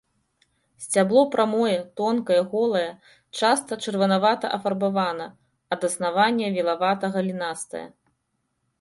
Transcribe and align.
Сцябло 0.83 1.21
прамое, 1.35 1.75
тонкае, 2.01 2.37
голае, 2.55 2.89
часта 3.41 3.79
чырванавата-афарбавана, 3.85 5.31
ад 5.77 5.81
аснавання 5.93 6.47
вілавата-галінастае. 6.61 7.87